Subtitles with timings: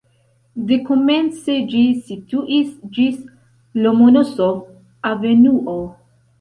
[0.69, 3.21] Dekomence ĝi situis ĝis
[3.85, 5.81] Lomonosov-avenuo.